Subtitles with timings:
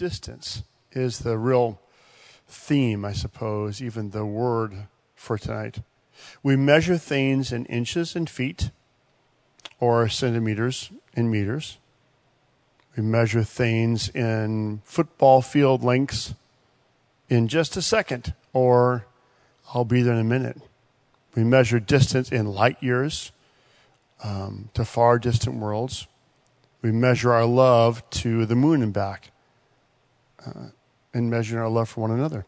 [0.00, 0.62] distance
[0.92, 1.78] is the real
[2.48, 5.80] theme, I suppose, even the word for tonight.
[6.42, 8.70] We measure things in inches and feet
[9.78, 11.76] or centimeters and meters.
[12.96, 16.34] We measure things in football field lengths
[17.28, 19.04] in just a second or
[19.74, 20.62] I'll be there in a minute.
[21.34, 23.32] We measure distance in light years
[24.24, 26.06] um, to far distant worlds.
[26.80, 29.29] We measure our love to the moon and back
[30.46, 30.68] uh,
[31.12, 32.46] and measuring our love for one another.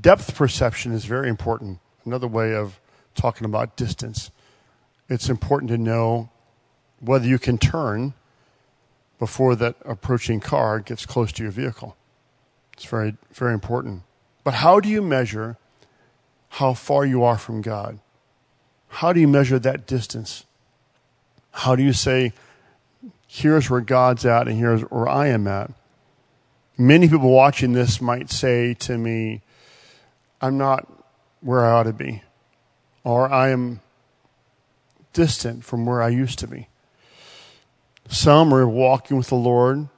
[0.00, 1.78] Depth perception is very important.
[2.04, 2.80] Another way of
[3.14, 4.30] talking about distance.
[5.08, 6.30] It's important to know
[7.00, 8.14] whether you can turn
[9.18, 11.96] before that approaching car gets close to your vehicle.
[12.72, 14.02] It's very, very important.
[14.42, 15.56] But how do you measure
[16.50, 17.98] how far you are from God?
[18.88, 20.44] How do you measure that distance?
[21.50, 22.32] How do you say,
[23.26, 25.70] here's where God's at and here's where I am at?
[26.76, 29.42] Many people watching this might say to me,
[30.40, 30.88] I'm not
[31.40, 32.22] where I ought to be,
[33.04, 33.80] or I am
[35.12, 36.68] distant from where I used to be.
[38.08, 39.88] Some are walking with the Lord,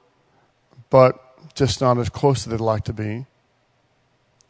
[0.89, 3.25] but just not as close as they'd like to be.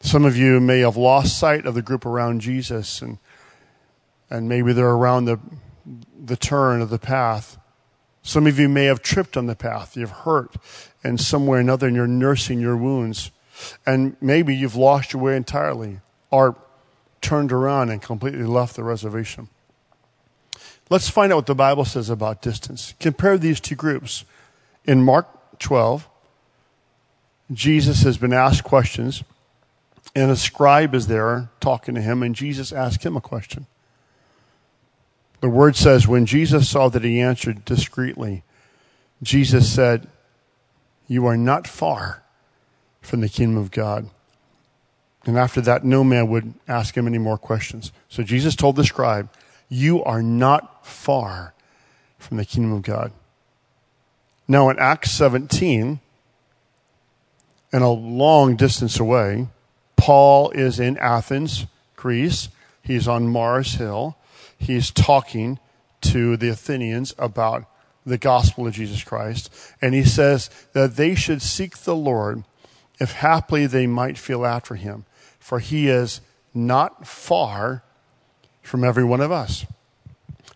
[0.00, 3.18] Some of you may have lost sight of the group around Jesus, and,
[4.28, 5.40] and maybe they're around the,
[6.22, 7.58] the turn of the path.
[8.28, 9.96] Some of you may have tripped on the path.
[9.96, 10.54] You've hurt,
[11.02, 13.30] and somewhere or another, and you're nursing your wounds.
[13.86, 16.54] And maybe you've lost your way entirely, or
[17.22, 19.48] turned around and completely left the reservation.
[20.90, 22.92] Let's find out what the Bible says about distance.
[23.00, 24.26] Compare these two groups.
[24.84, 25.26] In Mark
[25.58, 26.06] 12,
[27.50, 29.24] Jesus has been asked questions,
[30.14, 33.66] and a scribe is there talking to him, and Jesus asked him a question.
[35.40, 38.42] The word says, when Jesus saw that he answered discreetly,
[39.22, 40.08] Jesus said,
[41.06, 42.22] You are not far
[43.00, 44.08] from the kingdom of God.
[45.24, 47.92] And after that, no man would ask him any more questions.
[48.08, 49.28] So Jesus told the scribe,
[49.68, 51.54] You are not far
[52.18, 53.12] from the kingdom of God.
[54.48, 56.00] Now, in Acts 17,
[57.72, 59.48] and a long distance away,
[59.96, 61.66] Paul is in Athens,
[61.96, 62.48] Greece.
[62.82, 64.16] He's on Mars Hill.
[64.58, 65.58] He's talking
[66.02, 67.64] to the Athenians about
[68.04, 69.50] the gospel of Jesus Christ.
[69.80, 72.44] And he says that they should seek the Lord
[73.00, 75.04] if haply they might feel after him,
[75.38, 76.20] for he is
[76.52, 77.84] not far
[78.62, 79.64] from every one of us.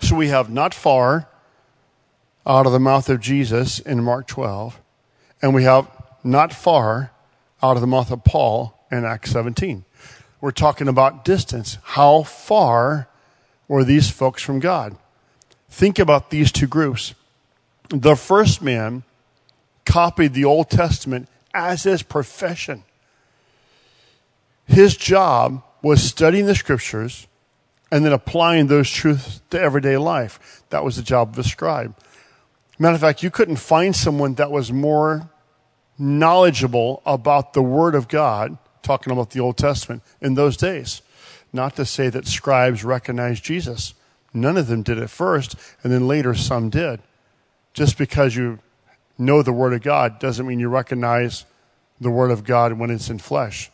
[0.01, 1.29] So we have not far
[2.45, 4.81] out of the mouth of Jesus in Mark 12,
[5.41, 5.89] and we have
[6.25, 7.13] not far
[7.63, 9.85] out of the mouth of Paul in Acts 17.
[10.41, 11.79] We're talking about distance.
[11.83, 13.09] How far
[13.73, 14.99] were these folks from God?
[15.71, 17.15] Think about these two groups.
[17.89, 19.03] The first man
[19.87, 22.85] copied the Old Testament as his profession.
[24.67, 27.27] His job was studying the scriptures
[27.91, 30.63] and then applying those truths to everyday life.
[30.69, 31.97] That was the job of a scribe.
[32.79, 35.31] Matter of fact, you couldn't find someone that was more
[35.99, 41.01] knowledgeable about the Word of God, talking about the Old Testament, in those days.
[41.53, 43.95] Not to say that scribes recognized Jesus.
[44.33, 47.01] None of them did at first, and then later some did.
[47.75, 48.59] Just because you
[49.19, 51.45] know the Word of God doesn't mean you recognize
[52.01, 53.71] the Word of God when it's in flesh.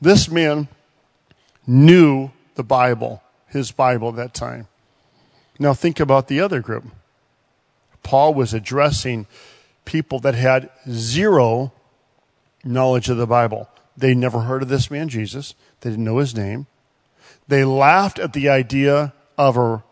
[0.00, 0.68] This man
[1.66, 3.22] knew the Bible
[3.54, 4.66] his Bible at that time.
[5.58, 6.84] Now think about the other group.
[8.02, 9.26] Paul was addressing
[9.86, 11.72] people that had zero
[12.64, 13.70] knowledge of the Bible.
[13.96, 15.54] They never heard of this man, Jesus.
[15.80, 16.66] They didn't know his name.
[17.48, 19.84] They laughed at the idea of a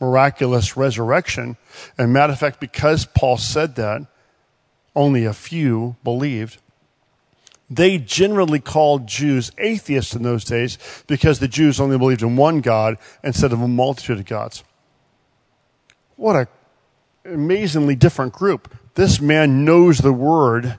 [0.00, 1.56] miraculous resurrection.
[1.96, 4.06] And matter of fact, because Paul said that,
[4.94, 6.58] only a few believed.
[7.68, 12.60] They generally called Jews atheists in those days because the Jews only believed in one
[12.60, 14.62] God instead of a multitude of gods.
[16.16, 16.48] What a
[17.24, 18.74] amazingly different group.
[18.94, 20.78] This man knows the word.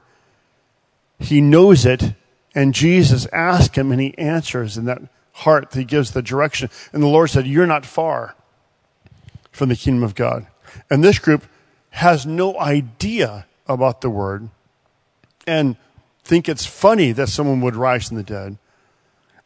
[1.19, 2.13] He knows it,
[2.55, 5.01] and Jesus asks him and he answers in that
[5.37, 5.73] heart.
[5.73, 6.69] He gives the direction.
[6.93, 8.35] And the Lord said, You're not far
[9.51, 10.47] from the kingdom of God.
[10.89, 11.45] And this group
[11.91, 14.49] has no idea about the word.
[15.45, 15.77] And
[16.23, 18.57] think it's funny that someone would rise from the dead.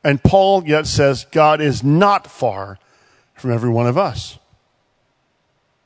[0.04, 2.80] And Paul yet says God is not far
[3.36, 4.40] from every one of us.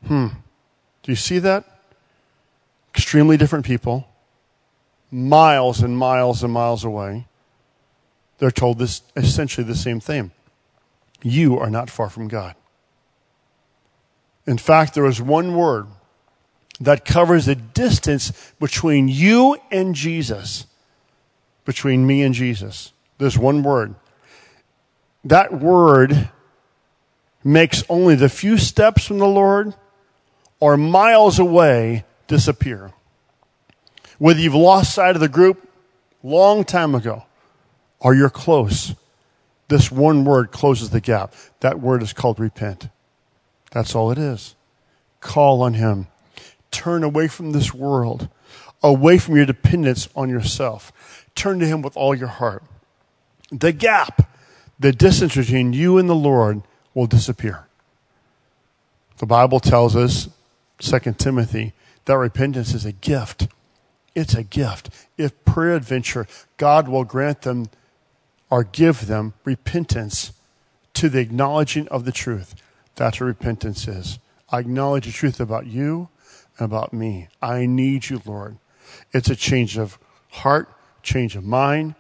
[0.08, 0.28] Hmm.
[1.04, 1.66] Do you see that?
[2.94, 4.08] Extremely different people,
[5.12, 7.28] miles and miles and miles away.
[8.38, 10.32] They're told this essentially the same thing.
[11.24, 12.56] You are not far from God.
[14.46, 15.88] In fact, there is one word
[16.80, 20.68] that covers the distance between you and Jesus,
[21.64, 22.92] between me and Jesus.
[23.18, 23.96] There's one word.
[25.24, 26.30] That word
[27.44, 29.74] makes only the few steps from the Lord
[30.60, 32.92] or miles away disappear.
[34.20, 35.68] Whether you've lost sight of the group
[36.22, 37.25] long time ago
[38.06, 38.94] or you're close,
[39.68, 41.34] this one word closes the gap.
[41.62, 42.90] That word is called repent.
[43.72, 44.54] That's all it is.
[45.22, 46.06] Call on Him.
[46.70, 48.30] Turn away from this world,
[48.84, 51.26] away from your dependence on yourself.
[51.34, 52.62] Turn to Him with all your heart.
[53.52, 54.30] The gap,
[54.78, 56.62] the distance between you and the Lord
[56.94, 57.66] will disappear.
[59.18, 60.30] The Bible tells us,
[60.78, 61.74] 2 Timothy,
[62.06, 63.48] that repentance is a gift.
[64.14, 64.92] It's a gift.
[65.18, 67.70] If peradventure God will grant them
[68.56, 70.32] or give them repentance
[70.94, 72.56] to the acknowledging of the truth.
[72.96, 74.18] That's what repentance is.
[74.50, 76.08] I acknowledge the truth about you
[76.58, 77.28] and about me.
[77.42, 78.58] I need you, Lord.
[79.12, 80.00] It's a change of
[80.30, 80.70] heart,
[81.04, 81.96] change of mind.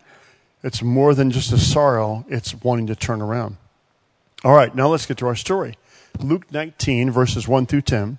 [0.63, 3.57] It's more than just a sorrow, it's wanting to turn around.
[4.45, 5.75] All right, now let's get to our story.
[6.21, 8.17] Luke 19, verses 1 through 10,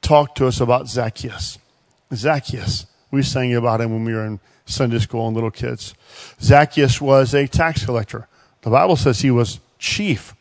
[0.00, 1.58] talk to us about Zacchaeus.
[2.14, 2.86] Zacchaeus.
[3.12, 5.94] We sang about him when we were in Sunday school and little kids.
[6.40, 8.26] Zacchaeus was a tax collector.
[8.62, 10.34] The Bible says he was chief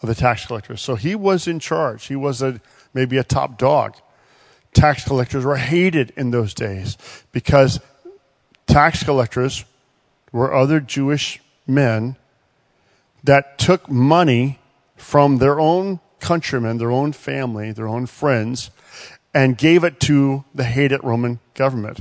[0.00, 0.80] of the tax collectors.
[0.80, 2.06] So he was in charge.
[2.06, 2.60] He was a,
[2.94, 3.96] maybe a top dog.
[4.72, 6.96] Tax collectors were hated in those days
[7.32, 7.80] because
[8.66, 9.64] tax collectors
[10.30, 12.16] were other Jewish men
[13.24, 14.60] that took money
[14.96, 18.70] from their own countrymen, their own family, their own friends,
[19.38, 22.00] and gave it to the hated Roman government.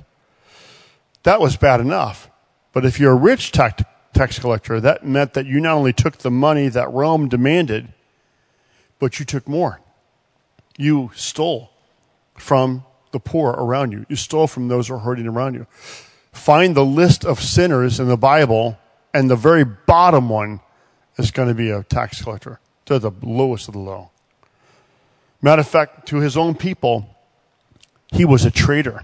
[1.21, 2.31] That was bad enough.
[2.73, 6.17] But if you're a rich tax, tax collector, that meant that you not only took
[6.17, 7.89] the money that Rome demanded,
[8.97, 9.81] but you took more.
[10.79, 11.69] You stole
[12.35, 14.07] from the poor around you.
[14.09, 15.67] You stole from those who are hurting around you.
[16.31, 18.79] Find the list of sinners in the Bible,
[19.13, 20.59] and the very bottom one
[21.19, 22.59] is going to be a tax collector.
[22.87, 24.09] They're the lowest of the low.
[25.39, 27.13] Matter of fact, to his own people,
[28.11, 29.03] he was a traitor,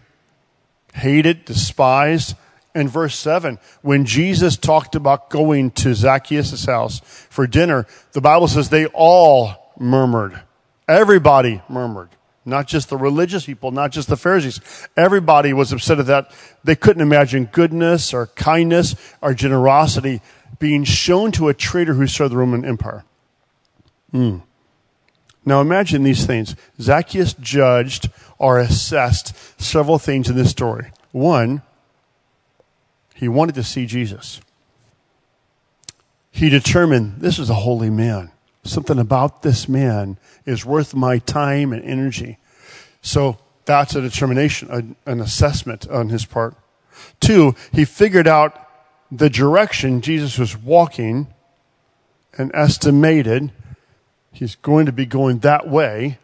[0.94, 2.35] hated, despised.
[2.75, 8.47] In verse 7, when Jesus talked about going to Zacchaeus' house for dinner, the Bible
[8.47, 10.41] says they all murmured.
[10.88, 12.09] Everybody murmured.
[12.45, 14.59] Not just the religious people, not just the Pharisees.
[14.97, 16.31] Everybody was upset at that.
[16.63, 20.21] They couldn't imagine goodness or kindness or generosity
[20.59, 23.05] being shown to a traitor who served the Roman Empire.
[24.11, 24.39] Hmm.
[25.45, 26.55] Now imagine these things.
[26.79, 30.91] Zacchaeus judged or assessed several things in this story.
[31.11, 31.61] One,
[33.13, 34.41] he wanted to see Jesus.
[36.31, 38.31] He determined this is a holy man.
[38.63, 42.37] Something about this man is worth my time and energy.
[43.01, 46.55] So that's a determination, an assessment on his part.
[47.19, 48.67] Two, he figured out
[49.11, 51.27] the direction Jesus was walking
[52.37, 53.51] and estimated
[54.33, 56.19] he's going to be going that way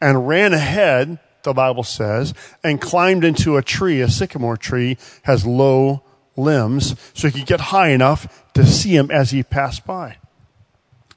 [0.00, 4.00] and ran ahead, the Bible says, and climbed into a tree.
[4.00, 6.02] A sycamore tree has low
[6.36, 10.18] limbs, so he could get high enough to see him as he passed by.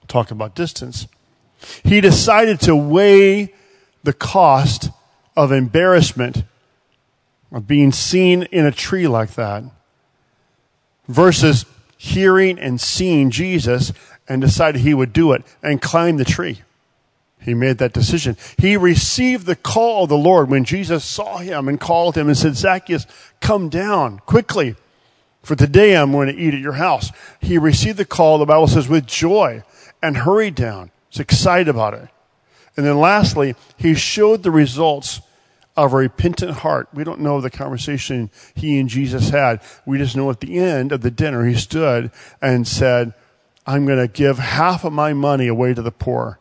[0.08, 1.08] Talk about distance.
[1.84, 3.54] He decided to weigh
[4.04, 4.90] the cost
[5.36, 6.44] of embarrassment
[7.52, 9.64] of being seen in a tree like that
[11.08, 11.66] versus
[11.98, 13.94] hearing and seeing Jesus
[14.28, 16.62] and decided he would do it and climb the tree.
[17.42, 18.38] He made that decision.
[18.58, 22.38] He received the call of the Lord when Jesus saw him and called him and
[22.38, 23.06] said, Zacchaeus,
[23.40, 24.76] come down quickly.
[25.44, 27.12] For today I'm going to eat at your house.
[27.40, 29.64] He received the call, the Bible says, with joy
[30.02, 30.90] and hurried down.
[31.10, 32.10] He's excited about it.
[32.76, 35.22] And then lastly, he showed the results
[35.78, 36.88] of a repentant heart.
[36.94, 39.62] We don't know the conversation he and Jesus had.
[39.86, 43.14] We just know at the end of the dinner, he stood and said,
[43.68, 46.40] I'm going to give half of my money away to the poor.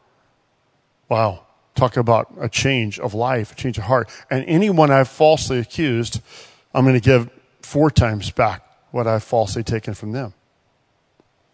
[1.08, 1.46] Wow.
[1.74, 4.08] Talk about a change of life, a change of heart.
[4.30, 6.20] And anyone I've falsely accused,
[6.74, 7.30] I'm going to give
[7.62, 10.34] four times back what I've falsely taken from them.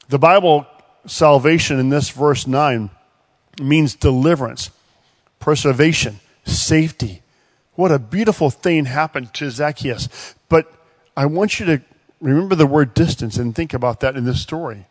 [0.08, 0.66] The Bible
[1.06, 2.90] salvation in this verse 9
[3.62, 4.70] means deliverance,
[5.38, 7.22] preservation, safety.
[7.74, 10.34] What a beautiful thing happened to Zacchaeus.
[10.48, 10.70] But
[11.16, 11.82] I want you to
[12.20, 14.86] remember the word distance and think about that in this story.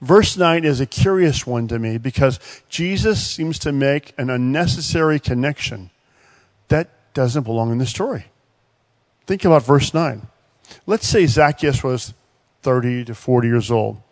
[0.00, 2.38] Verse 9 is a curious one to me because
[2.68, 5.90] Jesus seems to make an unnecessary connection
[6.68, 8.26] that doesn't belong in the story.
[9.26, 10.26] Think about verse 9.
[10.86, 12.12] Let's say Zacchaeus was
[12.62, 14.02] 30 to 40 years old.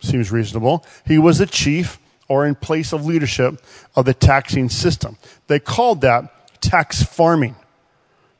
[0.00, 0.84] Seems reasonable.
[1.04, 1.98] He was a chief
[2.28, 3.60] or in place of leadership
[3.96, 5.16] of the taxing system.
[5.48, 7.56] They called that tax farming.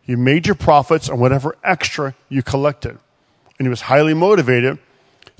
[0.04, 2.98] You made your profits on whatever extra you collected.
[3.58, 4.78] And he was highly motivated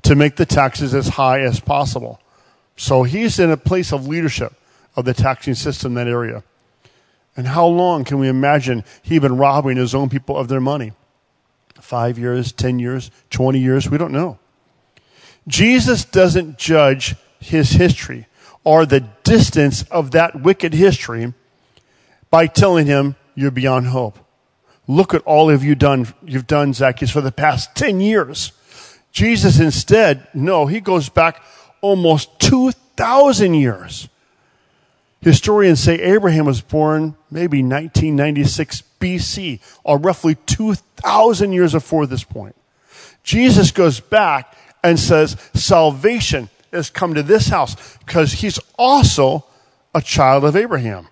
[0.08, 2.18] to make the taxes as high as possible.
[2.78, 4.54] So he's in a place of leadership
[4.96, 6.42] of the taxing system in that area.
[7.36, 10.92] And how long can we imagine he been robbing his own people of their money?
[11.78, 14.38] Five years, 10 years, 20 years, we don't know.
[15.46, 18.26] Jesus doesn't judge his history
[18.64, 21.34] or the distance of that wicked history
[22.30, 24.18] by telling him you're beyond hope.
[24.86, 28.52] Look at all of you done, you've done, Zacchaeus, for the past 10 years.
[29.18, 31.42] Jesus instead, no, he goes back
[31.80, 34.08] almost 2,000 years.
[35.20, 42.54] Historians say Abraham was born maybe 1996 BC, or roughly 2,000 years before this point.
[43.24, 49.44] Jesus goes back and says, Salvation has come to this house because he's also
[49.96, 51.08] a child of Abraham.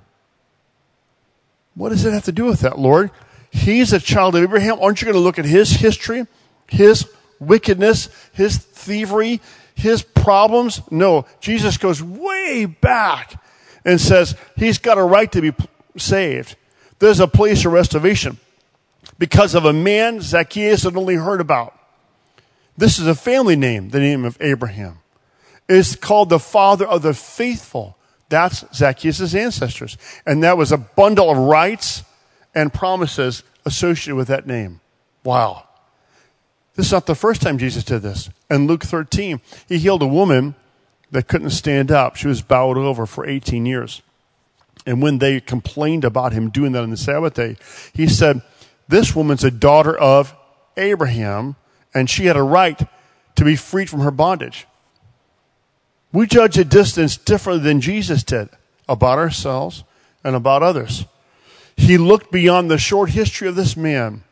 [1.75, 3.11] What does it have to do with that, Lord?
[3.51, 4.79] He's a child of Abraham.
[4.81, 6.29] Aren't you going to look at his history,
[6.69, 7.05] his
[7.39, 9.41] wickedness, his thievery,
[9.75, 10.81] his problems?
[10.91, 13.43] No, Jesus goes way back
[13.85, 15.53] and says he's got a right to be
[15.97, 16.57] saved.
[16.99, 18.39] There's a place of restoration
[19.19, 21.79] because of a man Zacchaeus had only heard about.
[22.77, 24.99] This is a family name, the name of Abraham.
[25.69, 27.97] It's called the father of the faithful.
[28.29, 29.97] That's Zacchaeus' ancestors.
[30.27, 32.03] And that was a bundle of rights
[32.55, 34.81] and promises associated with that name.
[35.25, 35.66] Wow.
[36.77, 38.29] This is not the first time Jesus did this.
[38.51, 40.55] In Luke 13, he healed a woman
[41.11, 42.17] that couldn't stand up.
[42.17, 44.03] She was bowed over for 18 years.
[44.87, 47.57] And when they complained about him doing that on the Sabbath day,
[47.95, 48.43] he said,
[48.89, 50.37] This woman's a daughter of
[50.77, 51.57] Abraham,
[51.95, 52.81] and she had a right
[53.37, 54.67] to be freed from her bondage.
[56.13, 58.49] We judge a distance differently than Jesus did
[58.89, 59.85] about ourselves
[60.23, 61.07] and about others.
[61.77, 64.23] He looked beyond the short history of this man,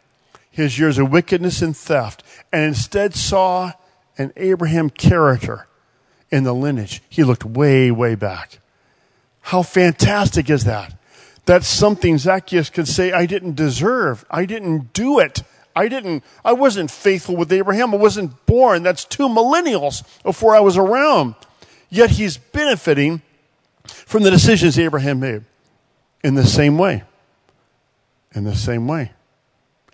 [0.54, 3.72] his years of wickedness and theft, and instead saw
[4.16, 5.66] an Abraham character
[6.30, 7.02] in the lineage.
[7.08, 8.60] He looked way, way back.
[9.40, 10.96] How fantastic is that?
[11.44, 14.24] That's something Zacchaeus could say, I didn't deserve.
[14.30, 15.42] I didn't do it.
[15.74, 17.92] I didn't, I wasn't faithful with Abraham.
[17.92, 18.84] I wasn't born.
[18.84, 21.34] That's two millennials before I was around.
[21.90, 23.22] Yet he's benefiting
[23.84, 25.42] from the decisions Abraham made
[26.22, 27.02] in the same way.
[28.32, 29.10] In the same way.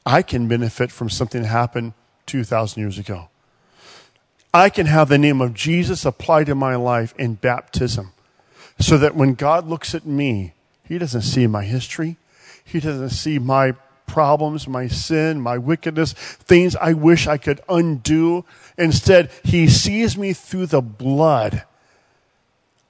[0.05, 1.93] I can benefit from something that happened
[2.27, 3.29] 2,000 years ago.
[4.53, 8.13] I can have the name of Jesus applied to my life in baptism
[8.81, 10.55] so that when God looks at me,
[10.85, 12.17] he doesn't see my history.
[12.65, 13.75] He doesn't see my
[14.07, 18.45] problems, my sin, my wickedness, things I wish I could undo.
[18.77, 21.65] Instead, he sees me through the blood.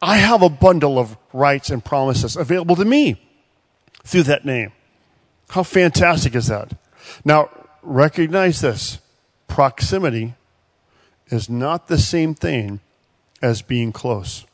[0.01, 3.21] I have a bundle of rights and promises available to me
[4.03, 4.73] through that name.
[5.51, 6.73] How fantastic is that?
[7.25, 7.51] Now,
[7.83, 8.99] recognize this.
[9.49, 10.35] Proximity
[11.29, 12.81] is not the same thing
[13.43, 14.45] as being close.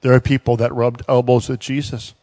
[0.00, 2.14] There are people that rubbed elbows with Jesus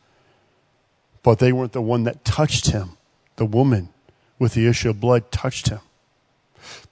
[1.23, 2.97] but they weren't the one that touched him.
[3.35, 3.89] The woman
[4.37, 5.79] with the issue of blood touched him.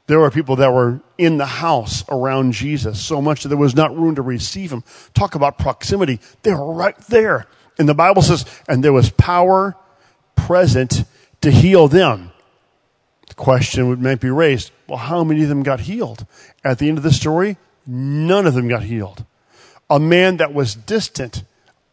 [0.07, 3.75] There were people that were in the house around Jesus so much that there was
[3.75, 4.83] not room to receive him.
[5.13, 6.19] Talk about proximity.
[6.43, 7.47] They were right there.
[7.77, 9.75] And the Bible says, and there was power
[10.35, 11.03] present
[11.41, 12.31] to heal them.
[13.27, 16.25] The question would might be raised, well, how many of them got healed?
[16.63, 19.25] At the end of the story, none of them got healed.
[19.89, 21.43] A man that was distant,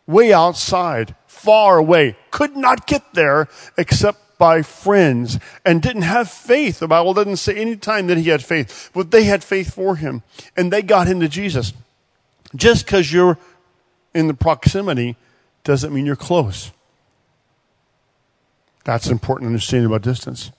[0.07, 6.81] way outside, far away, could not get there except by friends and didn't have faith.
[6.81, 9.97] The Bible doesn't say any time that he had faith, but they had faith for
[9.97, 10.23] him
[10.57, 11.73] and they got him to Jesus.
[12.55, 13.39] Just because you're
[14.15, 15.17] in the proximity
[15.65, 16.73] doesn't mean you're close.
[18.85, 20.53] That's important understanding about distance.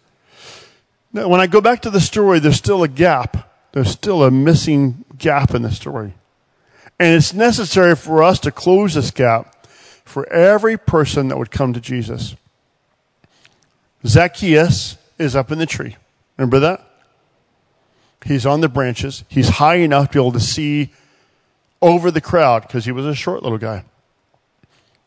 [1.14, 3.50] Now, when I go back to the story, there's still a gap.
[3.72, 6.14] There's still a missing gap in the story.
[7.00, 9.68] And it's necessary for us to close this gap
[10.04, 12.36] for every person that would come to Jesus.
[14.06, 15.98] Zacchaeus is up in the tree.
[16.38, 16.86] Remember that?
[18.26, 19.24] He's on the branches.
[19.30, 20.92] He's high enough to be able to see
[21.82, 23.84] over the crowd because he was a short little guy.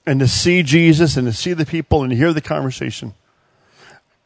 [0.08, 3.12] And to see Jesus and to see the people and to hear the conversation.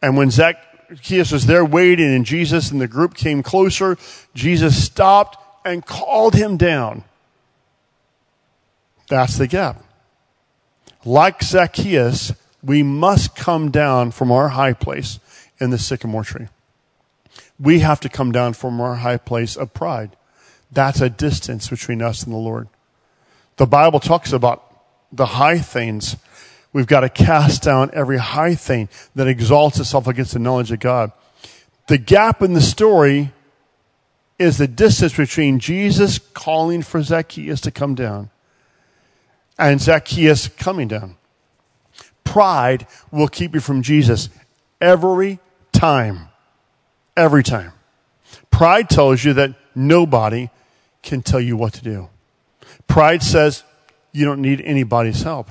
[0.00, 3.98] And when Zacchaeus was there waiting and Jesus and the group came closer,
[4.32, 7.02] Jesus stopped and called him down.
[9.08, 9.82] That's the gap.
[11.04, 15.18] Like Zacchaeus, we must come down from our high place
[15.58, 16.46] in the sycamore tree.
[17.58, 20.14] We have to come down from our high place of pride.
[20.70, 22.68] That's a distance between us and the Lord.
[23.56, 24.71] The Bible talks about
[25.12, 26.16] the high things.
[26.72, 30.80] We've got to cast down every high thing that exalts itself against the knowledge of
[30.80, 31.12] God.
[31.88, 33.32] The gap in the story
[34.38, 38.30] is the distance between Jesus calling for Zacchaeus to come down
[39.58, 41.16] and Zacchaeus coming down.
[42.24, 44.28] Pride will keep you from Jesus
[44.80, 45.38] every
[45.72, 46.28] time.
[47.16, 47.72] Every time.
[48.50, 50.48] Pride tells you that nobody
[51.02, 52.08] can tell you what to do.
[52.86, 53.64] Pride says
[54.12, 55.50] you don't need anybody's help.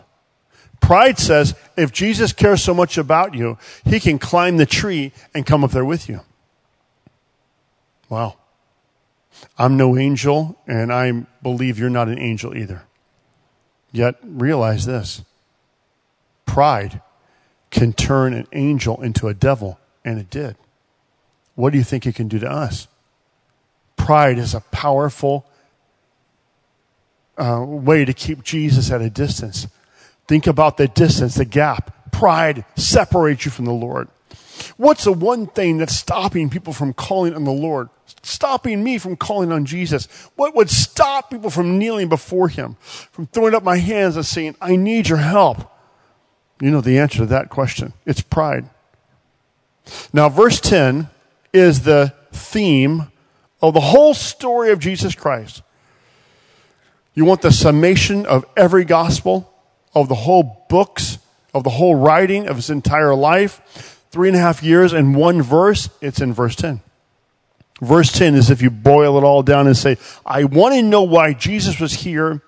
[0.80, 5.46] Pride says if Jesus cares so much about you, he can climb the tree and
[5.46, 6.22] come up there with you.
[8.10, 8.38] Wow.
[9.58, 12.84] I'm no angel, and I believe you're not an angel either.
[13.92, 15.24] Yet realize this
[16.46, 17.02] pride
[17.70, 20.58] can turn an angel into a devil, and it did.
[21.56, 22.88] What do you think it can do to us?
[23.96, 25.46] Pride is a powerful
[27.42, 29.68] uh, way to keep Jesus at a distance.
[30.28, 32.12] Think about the distance, the gap.
[32.12, 34.08] Pride separates you from the Lord.
[34.78, 37.90] What's the one thing that's stopping people from calling on the Lord?
[38.22, 40.06] Stopping me from calling on Jesus?
[40.36, 42.76] What would stop people from kneeling before Him?
[42.80, 45.72] From throwing up my hands and saying, I need your help?
[46.62, 47.94] You know the answer to that question.
[48.06, 48.70] It's pride.
[50.14, 51.10] Now, verse 10
[51.54, 53.12] is the theme
[53.62, 55.64] of the whole story of Jesus Christ.
[57.14, 59.54] You want the summation of every gospel,
[59.94, 61.18] of the whole books,
[61.54, 64.00] of the whole writing of his entire life?
[64.12, 65.90] Three and a half years and one verse?
[66.02, 66.82] It's in verse 10.
[67.82, 71.04] Verse 10 is if you boil it all down and say, I want to know
[71.04, 72.42] why Jesus was here.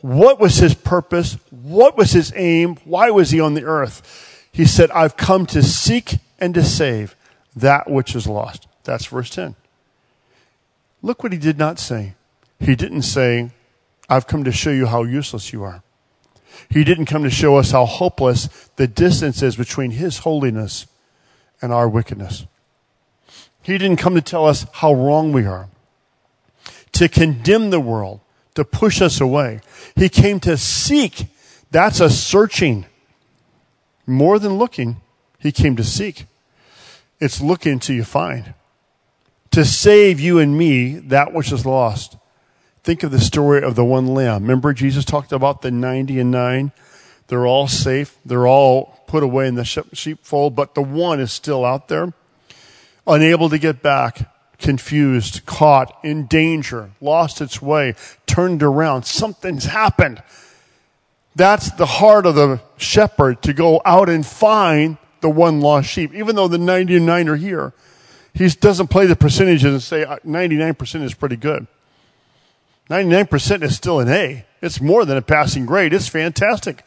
[0.00, 1.36] What was his purpose?
[1.50, 2.76] What was his aim?
[2.84, 4.48] Why was he on the earth?
[4.52, 7.16] He said, I've come to seek and to save
[7.56, 8.68] that which is lost.
[8.84, 9.56] That's verse 10.
[11.02, 12.14] Look what he did not say.
[12.60, 13.50] He didn't say,
[14.08, 15.82] I've come to show you how useless you are.
[16.70, 20.86] He didn't come to show us how hopeless the distance is between his holiness
[21.60, 22.46] and our wickedness.
[23.62, 25.68] He didn't come to tell us how wrong we are,
[26.92, 28.20] to condemn the world,
[28.54, 29.60] to push us away.
[29.94, 31.26] He came to seek.
[31.70, 32.86] That's a searching.
[34.06, 34.96] More than looking,
[35.38, 36.24] he came to seek.
[37.20, 38.54] It's looking until you find.
[39.50, 42.16] To save you and me that which is lost.
[42.82, 44.42] Think of the story of the one lamb.
[44.42, 46.72] Remember, Jesus talked about the 90 and 9?
[47.26, 48.16] They're all safe.
[48.24, 52.12] They're all put away in the sheepfold, but the one is still out there,
[53.06, 57.94] unable to get back, confused, caught, in danger, lost its way,
[58.26, 59.04] turned around.
[59.04, 60.22] Something's happened.
[61.34, 66.14] That's the heart of the shepherd to go out and find the one lost sheep,
[66.14, 67.72] even though the 99 are here.
[68.34, 71.66] He doesn't play the percentages and say uh, 99% is pretty good.
[72.90, 74.44] 99% is still an A.
[74.62, 75.92] It's more than a passing grade.
[75.92, 76.84] It's fantastic.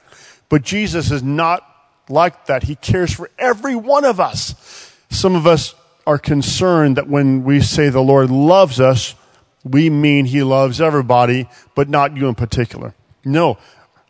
[0.49, 1.65] But Jesus is not
[2.09, 2.63] like that.
[2.63, 4.95] He cares for every one of us.
[5.09, 9.15] Some of us are concerned that when we say the Lord loves us,
[9.63, 12.95] we mean he loves everybody, but not you in particular.
[13.23, 13.57] No,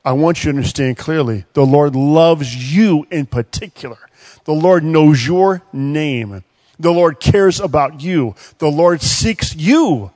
[0.06, 1.46] I want you to understand clearly.
[1.54, 3.98] The Lord loves you in particular.
[4.46, 6.44] The Lord knows your name.
[6.80, 8.36] The Lord cares about you.
[8.58, 10.12] The Lord seeks you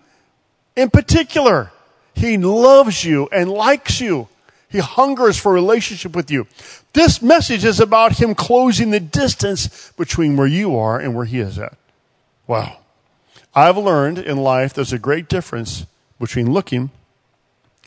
[0.76, 1.72] in particular.
[2.14, 4.28] He loves you and likes you.
[4.70, 6.48] He hungers for a relationship with you.
[6.94, 11.40] This message is about Him closing the distance between where you are and where He
[11.40, 11.78] is at.
[12.48, 12.78] Wow.
[13.54, 15.86] I've learned in life there's a great difference
[16.20, 16.92] between looking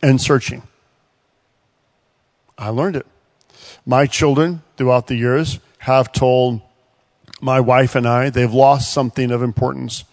[0.03, 0.63] and searching.
[2.57, 3.07] I learned it.
[3.85, 6.61] My children, throughout the years, have told
[7.41, 10.05] my wife and I they've lost something of importance.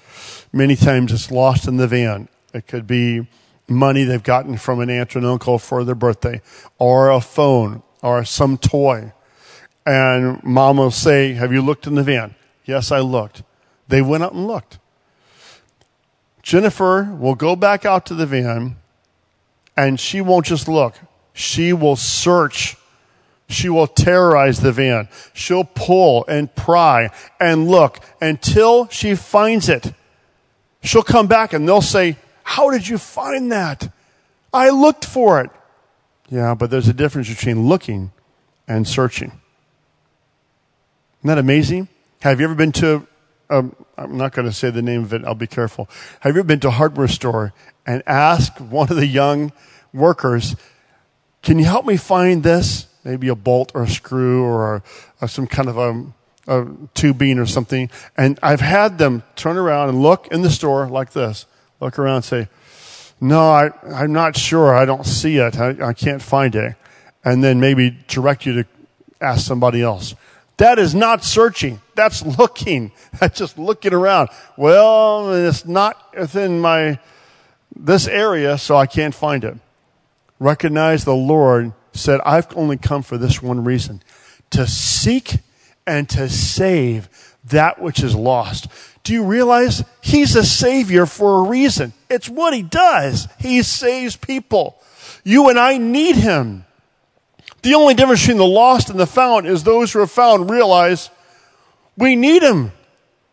[0.53, 2.27] Many times it's lost in the van.
[2.55, 3.27] It could be
[3.67, 6.41] money they've gotten from an aunt and uncle for their birthday,
[6.77, 9.11] or a phone, or some toy.
[9.85, 12.33] And mom will say, Have you looked in the van?
[12.63, 13.43] Yes, I looked.
[13.89, 14.79] They went out and looked.
[16.43, 18.77] Jennifer will go back out to the van
[19.75, 20.95] and she won't just look.
[21.33, 22.77] She will search.
[23.49, 25.09] She will terrorize the van.
[25.33, 29.93] She'll pull and pry and look until she finds it.
[30.81, 33.91] She'll come back and they'll say, how did you find that?
[34.53, 35.49] I looked for it.
[36.29, 38.11] Yeah, but there's a difference between looking
[38.67, 39.31] and searching.
[41.19, 41.87] Isn't that amazing?
[42.21, 43.07] Have you ever been to,
[43.49, 45.89] um, I'm not going to say the name of it, I'll be careful.
[46.19, 47.51] Have you ever been to a hardware store
[47.85, 49.51] and asked one of the young
[49.91, 50.55] workers,
[51.41, 52.85] can you help me find this?
[53.03, 54.83] Maybe a bolt or a screw or, a,
[55.19, 56.05] or some kind of a,
[56.47, 57.89] a tubing or something.
[58.15, 61.47] And I've had them turn around and look in the store like this
[61.79, 62.47] look around and say,
[63.19, 64.75] No, I, I'm not sure.
[64.75, 65.57] I don't see it.
[65.57, 66.75] I, I can't find it.
[67.23, 68.69] And then maybe direct you to
[69.19, 70.15] ask somebody else.
[70.57, 71.81] That is not searching.
[71.95, 72.91] That's looking.
[73.19, 74.29] That's just looking around.
[74.57, 76.99] Well, it's not within my,
[77.75, 79.57] this area, so I can't find it.
[80.39, 84.01] Recognize the Lord said, I've only come for this one reason
[84.51, 85.39] to seek
[85.87, 87.09] and to save
[87.45, 88.67] that which is lost.
[89.05, 91.93] Do you realize he's a savior for a reason?
[92.09, 93.27] It's what he does.
[93.39, 94.81] He saves people.
[95.23, 96.65] You and I need him.
[97.61, 101.11] The only difference between the lost and the found is those who are found realize
[101.95, 102.71] we need him.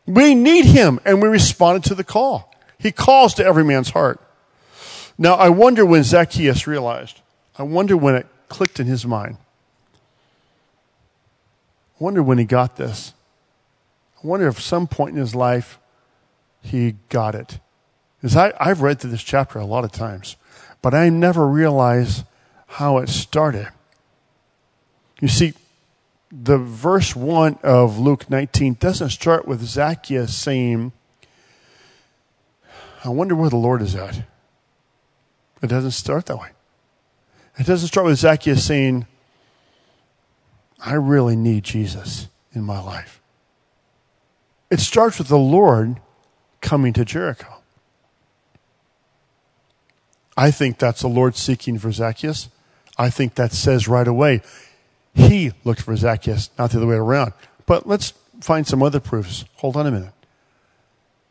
[0.07, 1.01] We need him.
[1.07, 2.55] And we responded to the call.
[2.79, 4.21] He calls to every man's heart.
[5.17, 7.23] Now, I wonder when Zacchaeus realized.
[7.59, 9.39] I wonder when it clicked in his mind.
[11.99, 13.15] I wonder when he got this.
[14.23, 15.79] I wonder if some point in his life
[16.61, 17.59] he got it.
[18.21, 20.37] Because I, I've read through this chapter a lot of times,
[20.81, 22.25] but I never realized
[22.67, 23.69] how it started.
[25.21, 25.55] You see,
[26.31, 30.93] the verse 1 of Luke 19 doesn't start with Zacchaeus saying,
[33.05, 34.23] I wonder where the Lord is at.
[35.63, 36.51] It doesn't start that way.
[37.59, 39.07] It doesn't start with Zacchaeus saying,
[40.85, 43.22] I really need Jesus in my life.
[44.73, 46.01] It starts with the Lord
[46.63, 47.57] coming to Jericho.
[50.35, 52.49] I think that's the Lord seeking for Zacchaeus.
[52.97, 54.41] I think that says right away,
[55.13, 57.35] he looked for Zacchaeus, not the other way around.
[57.67, 59.45] But let's find some other proofs.
[59.57, 60.15] Hold on a minute.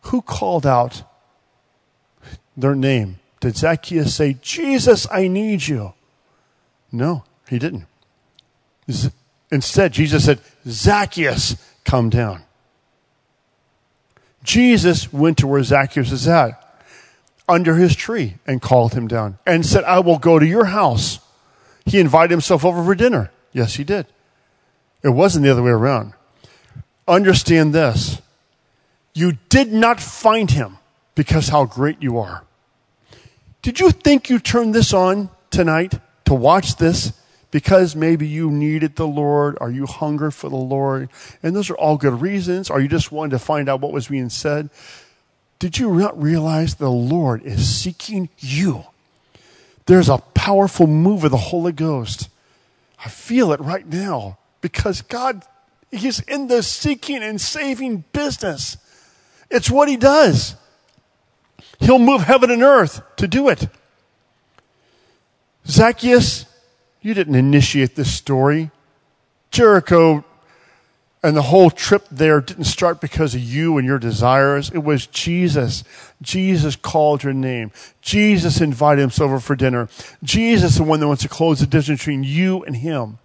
[0.02, 1.02] Who called out
[2.56, 3.18] their name?
[3.40, 5.94] Did Zacchaeus say, Jesus, I need you?
[6.92, 7.88] No, he didn't.
[9.52, 12.44] Instead, Jesus said, Zacchaeus, come down.
[14.44, 16.58] Jesus went to where Zacchaeus is at,
[17.48, 21.20] under his tree, and called him down and said, I will go to your house.
[21.86, 23.32] He invited himself over for dinner.
[23.52, 24.08] Yes, he did.
[25.04, 26.14] It wasn't the other way around.
[27.08, 28.22] Understand this.
[29.14, 30.78] You did not find him
[31.16, 32.44] because how great you are.
[33.62, 37.14] Did you think you turned this on tonight to watch this
[37.52, 39.58] because maybe you needed the Lord?
[39.62, 41.10] Are you hunger for the Lord?
[41.44, 42.70] And those are all good reasons.
[42.70, 44.70] Are you just wanting to find out what was being said?
[45.60, 48.86] Did you not realize the Lord is seeking you?
[49.86, 52.30] There's a powerful move of the Holy Ghost.
[53.04, 55.44] I feel it right now because God,
[55.92, 58.78] He's in the seeking and saving business.
[59.50, 60.56] It's what He does.
[61.80, 63.68] He'll move heaven and earth to do it.
[65.68, 66.46] Zacchaeus
[67.02, 68.72] you didn't initiate this story.
[69.50, 70.24] Jericho
[71.24, 74.72] and the whole trip there didn't start because of you and your desires.
[74.74, 75.84] It was Jesus.
[76.22, 77.72] Jesus called your name.
[78.02, 79.88] Jesus invited himself over for dinner.
[80.24, 83.20] Jesus is the one that wants to close the distance between you and him.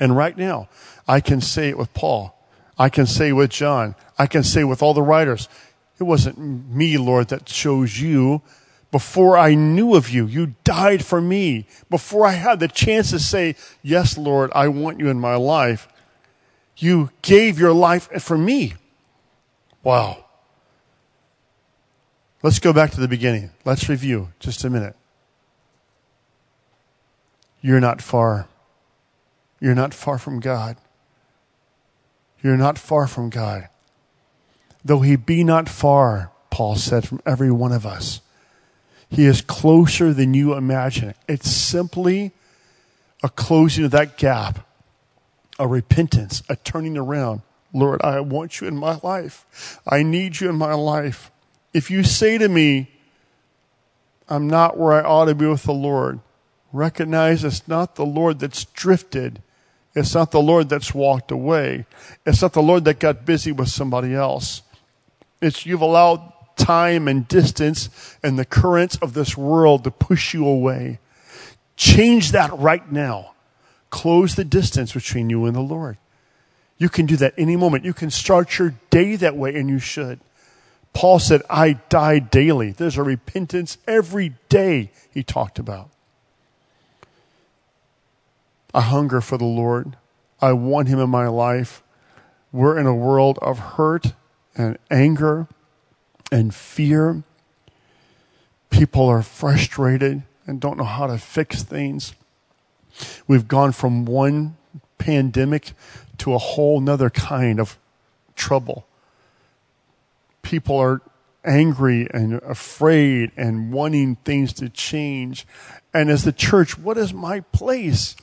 [0.00, 0.68] And right now,
[1.06, 2.34] I can say it with Paul.
[2.78, 3.94] I can say with John.
[4.18, 5.48] I can say with all the writers.
[5.98, 8.40] It wasn't me, Lord, that chose you.
[8.92, 11.66] Before I knew of you, you died for me.
[11.88, 15.88] Before I had the chance to say, Yes, Lord, I want you in my life,
[16.76, 18.74] you gave your life for me.
[19.82, 20.26] Wow.
[22.42, 23.50] Let's go back to the beginning.
[23.64, 24.94] Let's review just a minute.
[27.62, 28.46] You're not far.
[29.58, 30.76] You're not far from God.
[32.42, 33.68] You're not far from God.
[34.84, 38.20] Though he be not far, Paul said, from every one of us.
[39.12, 41.12] He is closer than you imagine.
[41.28, 42.32] It's simply
[43.22, 44.66] a closing of that gap,
[45.58, 47.42] a repentance, a turning around.
[47.74, 49.78] Lord, I want you in my life.
[49.86, 51.30] I need you in my life.
[51.74, 52.90] If you say to me,
[54.30, 56.20] I'm not where I ought to be with the Lord,
[56.72, 59.42] recognize it's not the Lord that's drifted.
[59.94, 61.84] It's not the Lord that's walked away.
[62.24, 64.62] It's not the Lord that got busy with somebody else.
[65.42, 70.46] It's you've allowed time and distance and the currents of this world to push you
[70.46, 70.98] away.
[71.76, 73.32] Change that right now.
[73.90, 75.98] Close the distance between you and the Lord.
[76.78, 77.84] You can do that any moment.
[77.84, 80.20] You can start your day that way, and you should.
[80.92, 82.72] Paul said, I die daily.
[82.72, 85.90] There's a repentance every day he talked about.
[88.74, 89.96] I hunger for the Lord.
[90.40, 91.82] I want him in my life.
[92.50, 94.14] We're in a world of hurt
[94.56, 95.46] and anger
[96.32, 97.22] and fear.
[98.70, 102.14] People are frustrated and don't know how to fix things.
[103.28, 104.56] We've gone from one
[104.98, 105.72] pandemic
[106.18, 107.78] to a whole nother kind of
[108.34, 108.86] trouble.
[110.42, 111.02] People are
[111.44, 115.46] angry and afraid and wanting things to change.
[115.92, 118.16] And as the church, what is my place?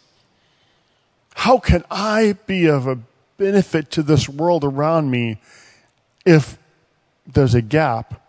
[1.35, 2.99] How can I be of a
[3.37, 5.39] benefit to this world around me
[6.25, 6.58] if
[7.33, 8.21] there's a gap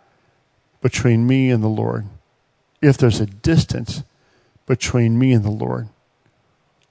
[0.81, 2.07] between me and the Lord?
[2.81, 4.03] If there's a distance
[4.67, 5.89] between me and the Lord?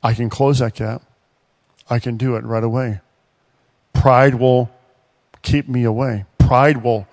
[0.03, 1.03] I can close that gap.
[1.89, 3.01] I can do it right away.
[3.93, 4.69] Pride will
[5.41, 6.25] keep me away.
[6.37, 7.07] Pride will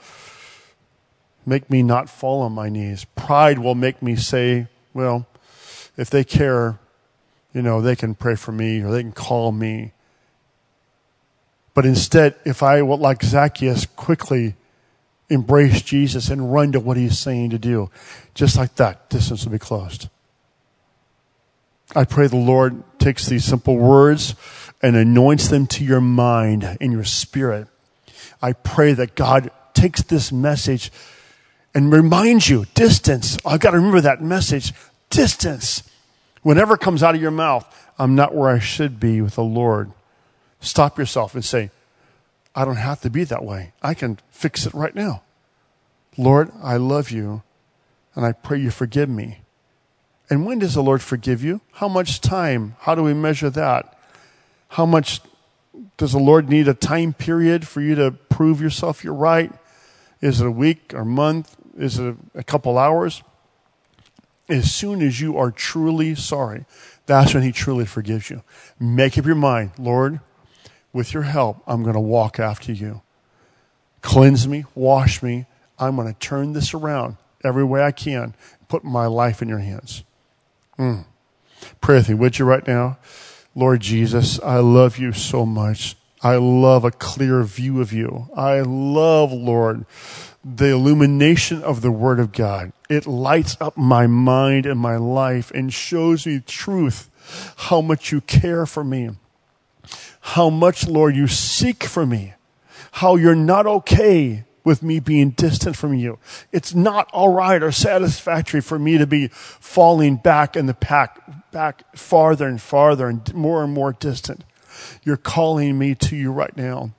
[1.45, 3.07] make me not fall on my knees.
[3.15, 5.27] Pride will make me say, well,
[5.97, 6.79] if they care,
[7.53, 9.93] you know, they can pray for me or they can call me.
[11.73, 14.55] But instead, if I like Zacchaeus, quickly
[15.29, 17.91] embrace Jesus and run to what he's saying to do,
[18.35, 20.09] just like that, distance will be closed.
[21.95, 24.35] I pray the Lord takes these simple words
[24.83, 27.69] and anoints them to your mind and your spirit.
[28.43, 30.91] I pray that God takes this message
[31.75, 33.37] and reminds you distance.
[33.45, 34.73] I've got to remember that message
[35.11, 35.83] distance.
[36.43, 37.67] Whenever comes out of your mouth,
[37.99, 39.91] I'm not where I should be with the Lord.
[40.61, 41.71] Stop yourself and say,
[42.57, 43.75] I don't have to be that way.
[43.83, 45.23] I can fix it right now.
[46.17, 47.43] Lord, I love you
[48.15, 49.41] and I pray you forgive me.
[50.31, 51.61] And when does the Lord forgive you?
[51.75, 52.75] How much time?
[52.81, 53.97] How do we measure that?
[54.71, 55.21] How much
[55.99, 59.53] does the Lord need a time period for you to prove yourself you're right?
[60.23, 61.55] Is it a week or month?
[61.77, 63.23] Is it a, a couple hours?
[64.49, 66.65] As soon as you are truly sorry,
[67.05, 68.43] that's when He truly forgives you.
[68.81, 70.21] Make up your mind, Lord,
[70.97, 73.03] with your help, I'm going to walk after you.
[74.03, 75.47] Cleanse me, wash me.
[75.79, 78.35] I'm going to turn this around every way I can,
[78.69, 80.03] put my life in your hands.
[80.79, 81.05] Mm.
[81.81, 82.99] Pray with me, would you, right now?
[83.55, 85.97] Lord Jesus, I love you so much.
[86.23, 88.29] I love a clear view of you.
[88.35, 89.87] I love, Lord,
[90.45, 92.73] the illumination of the Word of God.
[92.89, 97.11] It lights up my mind and my life and shows me truth,
[97.57, 99.11] how much you care for me,
[100.27, 102.35] how much, Lord, you seek for me,
[102.91, 106.19] how you're not okay with me being distant from you.
[106.51, 111.53] It's not all right or satisfactory for me to be falling back in the pack,
[111.53, 114.43] back farther and farther and more and more distant.
[115.05, 116.91] You're calling me to you right now.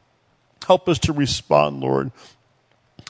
[0.66, 2.12] Help us to respond, Lord.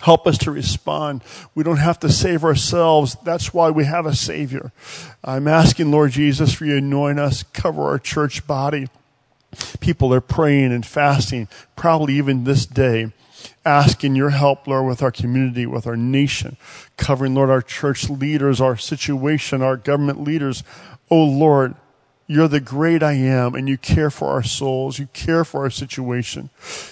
[0.01, 1.23] Help us to respond.
[1.53, 3.15] We don't have to save ourselves.
[3.23, 4.71] That's why we have a Savior.
[5.23, 8.87] I'm asking, Lord Jesus, for you to anoint us, cover our church body.
[9.79, 13.11] People are praying and fasting, probably even this day
[13.65, 16.57] asking your help, Lord, with our community, with our nation,
[16.95, 20.63] covering, Lord, our church leaders, our situation, our government leaders.
[21.11, 21.75] Oh, Lord,
[22.27, 24.99] you're the great I am, and you care for our souls.
[24.99, 26.49] You care for our situation.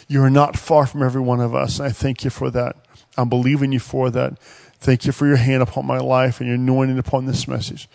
[0.08, 1.80] You are not far from every one of us.
[1.80, 2.76] And I thank you for that.
[3.18, 4.40] I'm believing you for that.
[4.80, 7.90] Thank you for your hand upon my life and your anointing upon this message.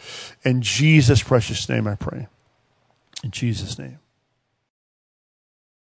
[0.44, 2.26] In Jesus' precious name, I pray.
[3.22, 3.98] In Jesus' name.